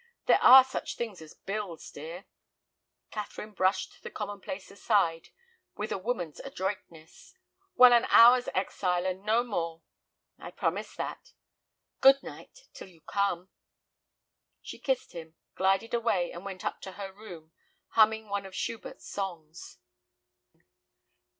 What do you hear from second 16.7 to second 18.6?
to her room, humming one of